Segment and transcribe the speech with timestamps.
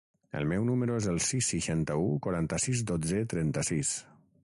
[0.37, 3.97] El meu número es el sis, seixanta-u, quaranta-sis, dotze, trenta-sis.